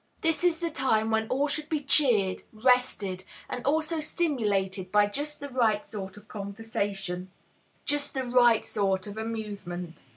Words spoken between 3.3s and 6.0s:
and also stimulated by just the right